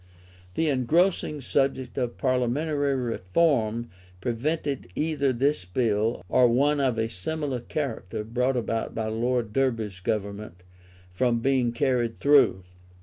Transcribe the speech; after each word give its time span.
The 0.55 0.67
engrossing 0.67 1.41
subject 1.41 1.95
of 1.95 2.17
Parliamentary 2.17 2.95
Reform 2.95 3.91
prevented 4.19 4.87
either 4.95 5.31
this 5.31 5.63
bill, 5.63 6.25
or 6.27 6.47
one 6.47 6.79
of 6.79 6.97
a 6.97 7.07
similar 7.07 7.59
character 7.59 8.23
brought 8.23 8.57
in 8.57 8.65
by 8.65 9.07
Lord 9.09 9.53
Derby's 9.53 9.99
Government, 9.99 10.63
from 11.11 11.39
being 11.39 11.71
carried 11.71 12.19
through. 12.19 12.63